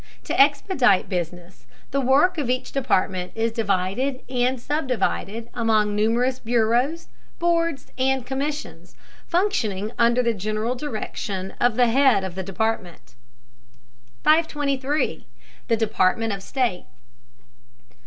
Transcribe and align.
To 0.23 0.41
expedite 0.41 1.09
business, 1.09 1.67
the 1.91 2.01
work 2.01 2.39
of 2.39 2.49
each 2.49 2.71
department 2.71 3.33
is 3.35 3.51
divided 3.51 4.23
and 4.31 4.59
subdivided 4.59 5.47
among 5.53 5.95
numerous 5.95 6.39
bureaus, 6.39 7.07
boards, 7.37 7.91
and 7.99 8.25
commissions, 8.25 8.95
functioning 9.27 9.91
under 9.99 10.23
the 10.23 10.33
general 10.33 10.73
direction 10.73 11.53
of 11.59 11.75
the 11.75 11.85
head 11.89 12.23
of 12.23 12.33
the 12.33 12.41
department. 12.41 13.13
523. 14.23 15.27
THE 15.67 15.77
DEPARTMENT 15.77 16.33
OF 16.33 16.41
STATE. 16.41 16.85